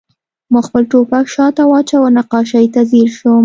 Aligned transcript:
ما 0.51 0.59
خپل 0.67 0.83
ټوپک 0.91 1.25
شاته 1.35 1.63
واچاوه 1.67 2.07
او 2.11 2.13
نقاشۍ 2.17 2.65
ته 2.73 2.81
ځیر 2.89 3.09
شوم 3.17 3.39